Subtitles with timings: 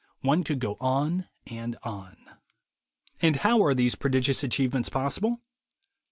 [0.21, 2.17] One could go on and on.
[3.21, 5.41] And how are these prodigious achievements possible?